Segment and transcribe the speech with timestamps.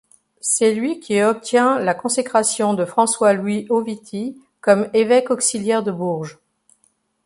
[0.39, 6.39] C'est lui qui obtient la consécration de François-Louis Auvity comme évêque auxiliaire de Bourges.